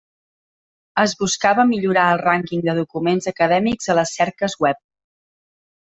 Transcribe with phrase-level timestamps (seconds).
[1.03, 4.85] Es buscava millorar el rànquing de documents acadèmics a les cerques web.